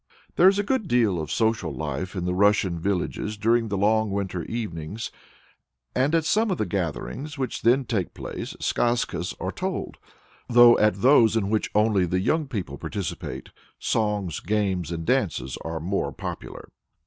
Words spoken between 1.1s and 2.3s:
of social life in